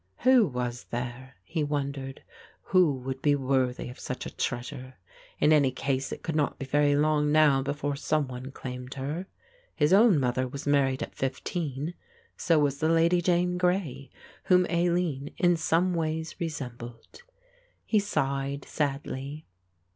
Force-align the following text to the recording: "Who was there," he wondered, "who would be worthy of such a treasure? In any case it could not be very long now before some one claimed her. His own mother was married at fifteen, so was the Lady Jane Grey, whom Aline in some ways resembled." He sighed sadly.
"Who 0.21 0.47
was 0.47 0.85
there," 0.85 1.35
he 1.43 1.63
wondered, 1.63 2.23
"who 2.63 2.91
would 2.91 3.21
be 3.21 3.35
worthy 3.35 3.87
of 3.87 3.99
such 3.99 4.25
a 4.25 4.35
treasure? 4.35 4.95
In 5.39 5.53
any 5.53 5.69
case 5.71 6.11
it 6.11 6.23
could 6.23 6.35
not 6.35 6.57
be 6.57 6.65
very 6.65 6.95
long 6.95 7.31
now 7.31 7.61
before 7.61 7.95
some 7.95 8.27
one 8.27 8.51
claimed 8.51 8.95
her. 8.95 9.27
His 9.75 9.93
own 9.93 10.19
mother 10.19 10.47
was 10.47 10.65
married 10.65 11.03
at 11.03 11.13
fifteen, 11.13 11.93
so 12.35 12.57
was 12.57 12.79
the 12.79 12.89
Lady 12.89 13.21
Jane 13.21 13.59
Grey, 13.59 14.09
whom 14.45 14.65
Aline 14.71 15.35
in 15.37 15.55
some 15.55 15.93
ways 15.93 16.35
resembled." 16.39 17.21
He 17.85 17.99
sighed 17.99 18.65
sadly. 18.65 19.45